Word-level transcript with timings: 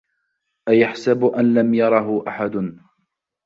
أَيَحسَبُ 0.69 1.25
أَن 1.25 1.53
لَم 1.53 1.73
يَرَهُ 1.73 2.23
أَحَدٌ 2.27 2.79